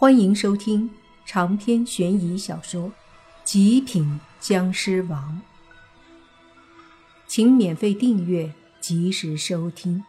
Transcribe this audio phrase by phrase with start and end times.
[0.00, 0.88] 欢迎收听
[1.26, 2.82] 长篇悬疑小说
[3.42, 5.42] 《极品僵尸王》，
[7.26, 10.04] 请免费订阅，及时收听。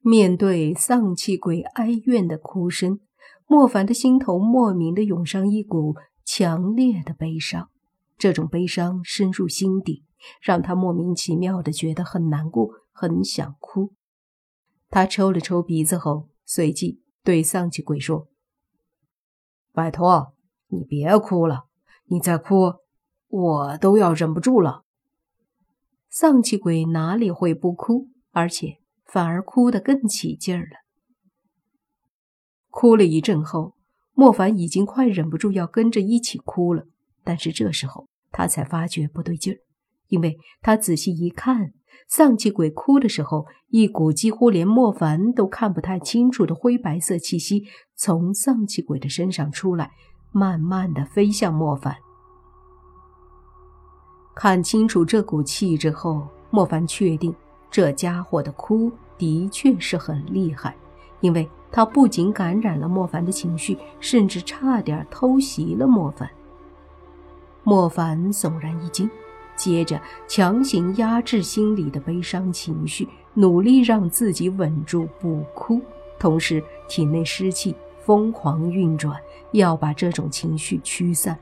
[0.00, 3.00] 面对丧气鬼哀怨的哭声，
[3.48, 7.68] 莫凡的心头莫名的涌上一股强烈的悲伤。
[8.16, 10.04] 这种悲伤深入心底，
[10.40, 13.92] 让他莫名其妙的觉得很难过，很想哭。
[14.94, 18.28] 他抽了抽鼻子后，随即对丧气鬼说
[19.74, 20.36] ：“拜托，
[20.68, 21.64] 你别哭了，
[22.04, 22.74] 你再哭，
[23.26, 24.84] 我都要忍不住了。”
[26.08, 30.76] 丧气鬼哪里会不哭，而且反而哭得更起劲儿了。
[32.70, 33.74] 哭了一阵后，
[34.12, 36.86] 莫凡已经快忍不住要跟着一起哭了，
[37.24, 39.58] 但是这时候他才发觉不对劲儿，
[40.06, 41.72] 因为他仔细一看。
[42.08, 47.64] 丧气鬼哭的时候，一股几乎连莫凡都看不太清楚的灰白色气息
[47.96, 49.90] 从丧气鬼的身上出来，
[50.32, 51.96] 慢慢的飞向莫凡。
[54.34, 57.34] 看清楚这股气之后，莫凡确定
[57.70, 60.76] 这家伙的哭的确是很厉害，
[61.20, 66.28] 因为他不仅感染了莫凡的情绪，甚至差点偷袭了莫凡。
[67.62, 69.08] 莫凡悚然一惊。
[69.56, 75.80] 接着，强行压制心里的悲伤情绪，努力让自己稳住不哭，
[76.18, 77.74] 同时体内湿气
[78.04, 79.16] 疯狂运转，
[79.52, 81.38] 要把这种情绪驱散。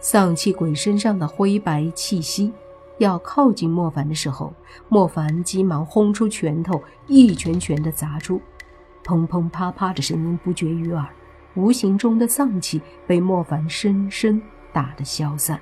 [0.00, 2.52] 丧气鬼身上的灰白气息
[2.98, 4.52] 要靠近莫凡的时候，
[4.88, 8.40] 莫凡急忙轰出拳头，一拳拳的砸出，
[9.04, 11.06] 砰砰啪啪的声音不绝于耳，
[11.54, 14.42] 无形中的丧气被莫凡深深
[14.72, 15.60] 打得消散。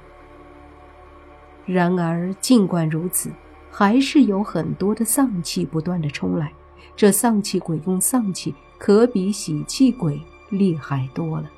[1.66, 3.30] 然而，尽管如此，
[3.70, 6.52] 还是有很多的丧气不断的冲来。
[6.96, 11.50] 这丧气鬼用丧气，可比喜气鬼厉害多了。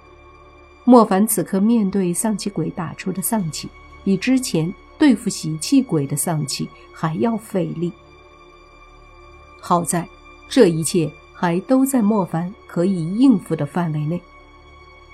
[0.84, 3.68] 莫凡此刻面对丧气鬼打出的丧气，
[4.04, 7.92] 比之前对付喜气鬼的丧气还要费力。
[9.60, 10.06] 好在，
[10.48, 14.20] 这一切还都在莫凡可以应付的范围内。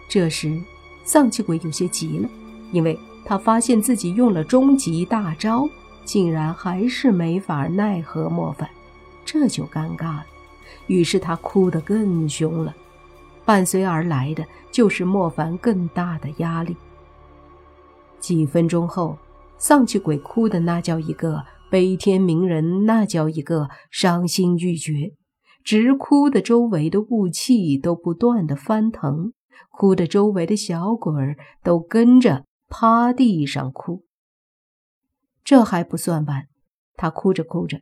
[0.09, 0.61] 这时，
[1.05, 2.29] 丧气鬼有些急了，
[2.73, 2.99] 因为。
[3.29, 5.69] 他发现自己用了终极大招，
[6.03, 8.67] 竟然还是没法奈何莫凡，
[9.23, 10.25] 这就尴尬了。
[10.87, 12.75] 于是他哭得更凶了，
[13.45, 16.75] 伴随而来的就是莫凡更大的压力。
[18.19, 19.19] 几分钟后，
[19.59, 25.13] 丧气鬼哭的那叫一个悲天悯人，那叫一个伤心欲绝，
[25.63, 29.35] 直哭的周围的雾气都不断的翻腾，
[29.71, 32.47] 哭的周围的小鬼儿都跟着。
[32.69, 34.05] 趴地上哭，
[35.43, 36.49] 这还不算完。
[36.95, 37.81] 他哭着哭着，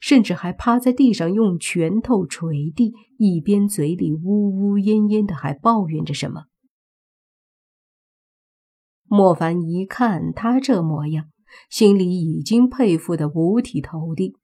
[0.00, 6.44] 甚至还趴在地上用拳头捶地，一边嘴里呜呜咽咽的还抱怨着什么。
[9.04, 11.30] 莫凡一看他这模样，
[11.70, 14.36] 心里已经佩服的五体投地。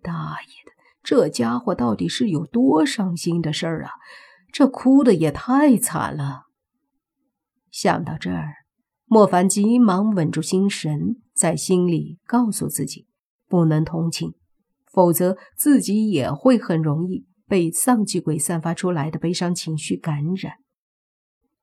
[0.00, 3.90] 大爷的，这家伙到底是有多伤心的事儿啊！
[4.52, 6.44] 这哭的也太惨了。
[7.70, 8.61] 想到这儿。
[9.12, 13.06] 莫凡急忙稳住心神，在心里告诉自己，
[13.46, 14.32] 不能同情，
[14.90, 20.54] 否则自己也会很容易被丧气鬼散发出来的悲伤情绪感染。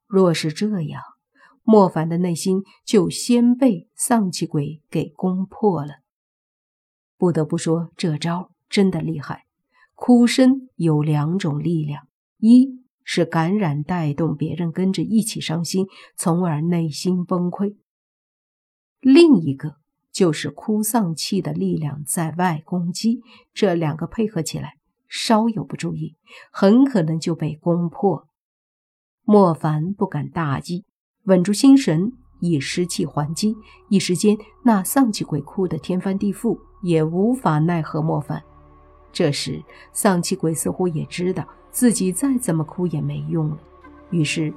[0.06, 1.02] 若是这样，
[1.64, 6.04] 莫凡的内心就先被丧气鬼给攻破了。
[7.18, 9.46] 不得不说，这招真的厉害。
[9.96, 12.08] 哭声有两种力量，
[12.38, 12.79] 一。
[13.12, 17.76] 是感染带动别人跟着一起伤心，从而内心崩溃。
[19.02, 19.78] 另一个
[20.12, 23.22] 就是哭丧气的力量在外攻击，
[23.52, 24.76] 这两个配合起来，
[25.08, 26.18] 稍有不注意，
[26.52, 28.28] 很可能就被攻破。
[29.24, 30.86] 莫凡不敢大意，
[31.24, 33.56] 稳住心神，以湿气还击。
[33.90, 38.44] 一时间，那丧气鬼哭得天翻地覆，也无法奈何莫凡。
[39.12, 39.62] 这时，
[39.92, 41.44] 丧气鬼似乎也知道。
[41.72, 43.58] 自己再怎么哭也没用了，
[44.10, 44.52] 于是，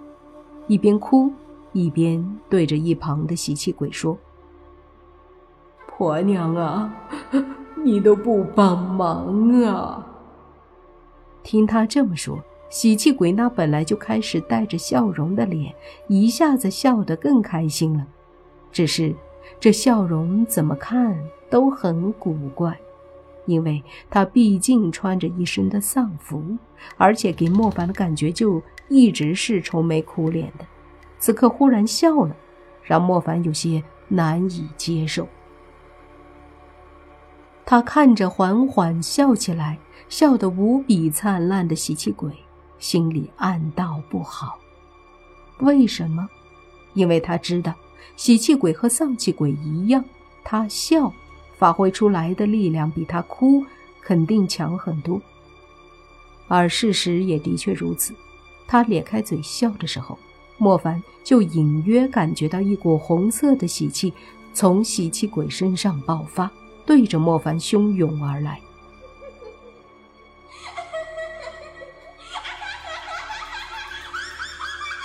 [0.67, 1.31] 一边哭
[1.73, 4.17] 一边对着一旁的喜气鬼说
[5.87, 6.91] ：“婆娘啊，
[7.85, 10.07] 你都不帮忙啊！”
[11.45, 15.75] 听他这么说，喜气鬼那本来就开始带着笑容的脸，
[16.09, 18.07] 一下子笑得更开心了。
[18.73, 19.15] 只是，
[19.61, 22.75] 这笑容怎么看都很古怪。
[23.47, 26.57] 因为他毕竟穿着一身的丧服，
[26.97, 30.65] 而且给莫凡的感觉就一直是愁眉苦脸的，
[31.19, 32.37] 此刻忽然笑了，
[32.83, 35.27] 让莫凡有些难以接受。
[37.65, 39.79] 他看着缓缓笑起来、
[40.09, 42.31] 笑得无比灿烂的喜气鬼，
[42.79, 44.59] 心里暗道不好。
[45.61, 46.29] 为什么？
[46.95, 47.73] 因为他知道，
[48.17, 50.05] 喜气鬼和丧气鬼一样，
[50.45, 51.11] 他笑
[51.63, 53.65] 发挥出来的力量比他哭
[54.01, 55.23] 肯定强很多。
[56.49, 58.13] 而事实也的确如此。
[58.67, 60.19] 他咧开嘴笑的时候，
[60.59, 64.13] 莫凡就隐约感觉到一股红色的喜气
[64.53, 66.51] 从喜气鬼身上爆发。
[66.85, 68.61] 对着莫凡汹涌而来，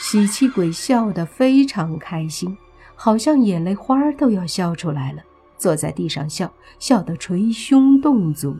[0.02, 2.58] 喜气鬼笑得非常开心，
[2.96, 5.22] 好像眼泪花都要笑出来了，
[5.58, 8.58] 坐在地上笑，笑得捶胸顿足。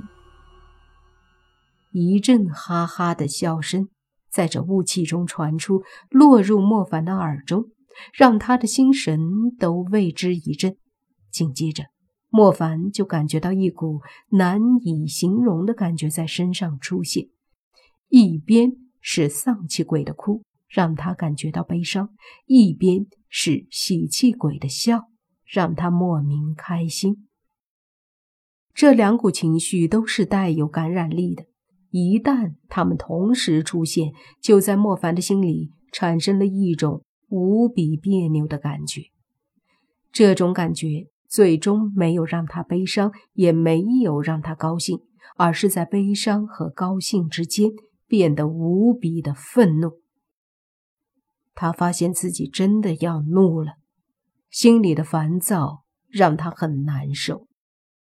[1.92, 3.90] 一阵哈哈的笑声
[4.30, 7.66] 在这雾气中传出，落入莫凡的耳中，
[8.14, 9.20] 让他的心神
[9.58, 10.76] 都为之一震。
[11.32, 11.86] 紧接着。
[12.30, 14.02] 莫凡就感觉到一股
[14.32, 17.30] 难以形容的感觉在身上出现，
[18.10, 22.10] 一边是丧气鬼的哭，让他感觉到悲伤；
[22.46, 25.08] 一边是喜气鬼的笑，
[25.48, 27.28] 让他莫名开心。
[28.74, 31.46] 这两股情绪都是带有感染力的，
[31.90, 34.12] 一旦他们同时出现，
[34.42, 39.04] 就在莫凡的心里产生了一种无比别扭的感觉。
[40.12, 41.08] 这种感觉。
[41.30, 45.02] 最终没有让他悲伤，也没有让他高兴，
[45.36, 47.72] 而是在悲伤和高兴之间
[48.08, 50.00] 变得无比的愤怒。
[51.54, 53.74] 他发现自己真的要怒了，
[54.50, 57.48] 心里的烦躁让他很难受。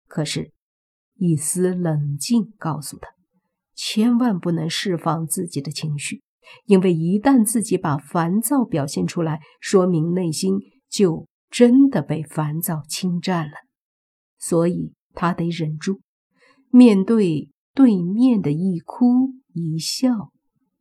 [0.08, 0.52] 可是，
[1.16, 3.10] 一丝冷静告诉他，
[3.74, 6.22] 千万不能释放自己的情绪，
[6.66, 10.60] 因为一旦自己把烦躁表现出来，说明内心
[10.90, 11.28] 就。
[11.52, 13.54] 真的被烦躁侵占了，
[14.38, 16.02] 所以他得忍住。
[16.70, 20.34] 面对对面的一哭一笑，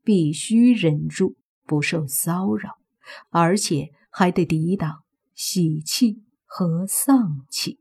[0.02, 2.70] 必须忍住不受骚扰，
[3.30, 5.03] 而且还得抵挡
[5.34, 7.80] 喜气和丧气。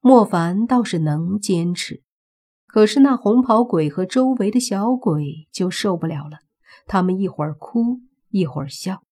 [0.00, 2.02] 莫凡倒是能坚持，
[2.66, 6.38] 可是那红袍鬼和周围的小鬼就受不了了。
[6.86, 9.02] 他们一会儿哭，一会儿笑，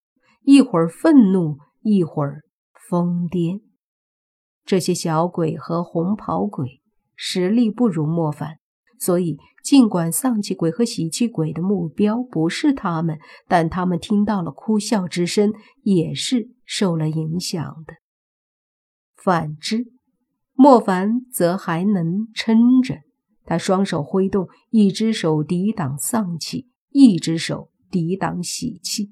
[0.43, 2.43] 一会儿愤怒，一会儿。
[2.87, 3.63] 疯癫，
[4.63, 6.83] 这些小鬼和红袍鬼
[7.15, 8.59] 实力不如莫凡，
[8.99, 15.53] 所以尽管丧气鬼和喜气鬼的目标不是他们，但他们听到了哭笑之声，
[15.83, 17.95] 也是受了影响的。
[19.15, 19.91] 反之，
[20.53, 23.01] 莫凡则还能撑着，
[23.43, 29.11] 他双手挥动，一只手抵挡丧气，一只手抵挡喜气，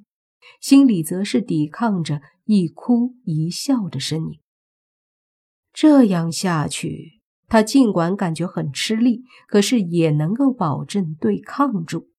[0.59, 2.21] 心里则是抵抗着。
[2.45, 4.41] 一哭一笑的身影。
[5.71, 12.09] 这样下去，他尽管感觉很吃力，可是也能够保证对抗住。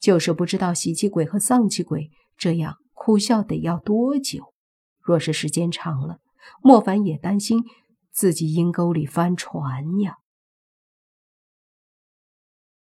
[0.00, 4.52] 就是不知道喜气鬼和丧气鬼这样哭笑得要多久。
[5.00, 6.18] 若是时间长了，
[6.62, 7.64] 莫凡也担心
[8.10, 10.16] 自己阴沟里翻船呀。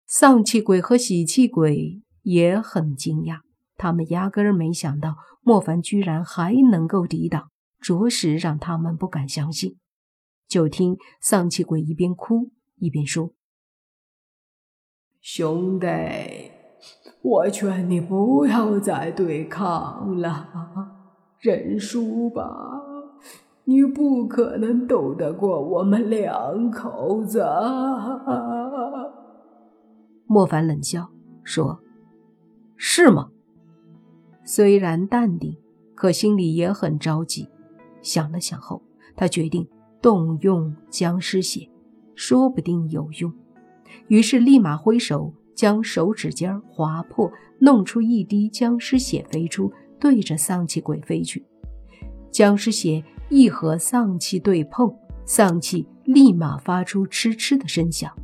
[0.08, 3.40] 丧气鬼和喜气鬼也很惊讶。
[3.78, 7.50] 他们压根儿没想到莫凡居然还能够抵挡，
[7.80, 9.78] 着实让他们不敢相信。
[10.48, 13.32] 就听丧气鬼一边哭一边说
[15.22, 15.88] ：“兄弟，
[17.22, 20.48] 我劝你不要再对抗了，
[21.40, 22.44] 认输吧。
[23.68, 27.44] 你不可能斗得过我们两口子。”
[30.28, 31.10] 莫凡冷笑
[31.44, 31.80] 说
[32.78, 33.32] ：“是吗？”
[34.46, 35.58] 虽然淡定，
[35.96, 37.50] 可心里也很着急。
[38.04, 38.84] 想了想后，
[39.16, 39.68] 他决定
[40.06, 41.68] 动用僵尸血，
[42.14, 43.34] 说不定有用。
[44.08, 51.44] 于是立马挥手将手指尖划破，弄出一滴僵尸血飞出，对着丧气鬼飞去。
[52.30, 54.96] 僵尸血一和丧气对碰，
[55.26, 58.16] 丧气立马发出嗤嗤的声响，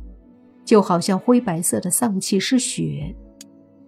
[0.64, 3.12] 就好像灰白色的丧气是血，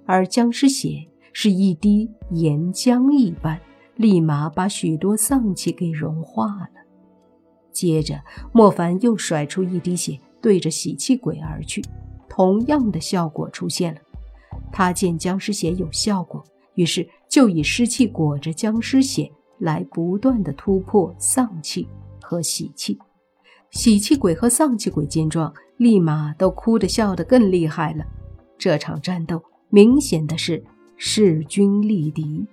[0.04, 1.08] 而僵尸血。
[1.36, 3.60] 是一滴岩浆一般，
[3.94, 6.83] 立马把许多丧气给融化了。
[7.74, 8.18] 接着，
[8.52, 11.84] 莫凡又甩出一滴血，对着喜气鬼而去，
[12.28, 14.00] 同样的效果出现了。
[14.72, 16.42] 他见僵尸血有效果，
[16.76, 21.86] 于是就以湿气裹着僵尸血来不断的突破丧气
[22.22, 22.98] 和喜气。
[23.70, 28.06] 喜气鬼和丧气鬼见状，立马都哭得笑得更厉害了。
[28.56, 30.64] 这场战斗明显的是。
[30.96, 32.46] 势均力敌，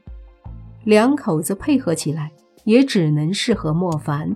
[0.84, 2.32] 两口子配合起来，
[2.66, 4.36] 也只能是和莫凡